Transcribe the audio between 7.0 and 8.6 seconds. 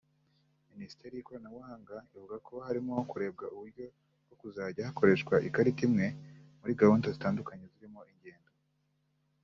zitandukanye zirimo ingendo